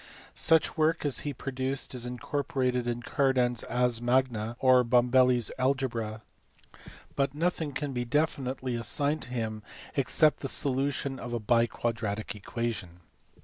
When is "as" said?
1.05-1.19